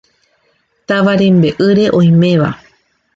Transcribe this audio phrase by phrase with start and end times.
[0.91, 2.49] Táva rembe'ýre oiméva.